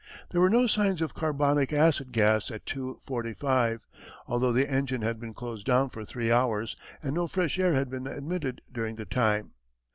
[0.31, 3.81] There were no signs of carbonic acid gas at 2.45,
[4.25, 7.91] although the engine had been closed down for three hours and no fresh air had
[7.91, 9.51] been admitted during the time.